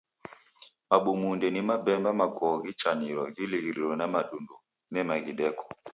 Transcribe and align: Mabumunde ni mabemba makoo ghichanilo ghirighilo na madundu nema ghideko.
Mabumunde 0.89 1.47
ni 1.51 1.61
mabemba 1.69 2.09
makoo 2.21 2.55
ghichanilo 2.63 3.23
ghirighilo 3.35 3.87
na 3.99 4.05
madundu 4.13 4.55
nema 4.93 5.13
ghideko. 5.25 5.65